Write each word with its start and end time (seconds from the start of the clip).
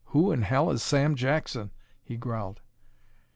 "Who 0.05 0.31
in 0.31 0.41
hell 0.41 0.71
is 0.71 0.81
Sam 0.81 1.13
Jackson?" 1.13 1.69
he 2.03 2.17
growled. 2.17 2.59